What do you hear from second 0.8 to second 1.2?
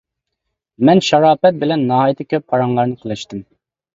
مەن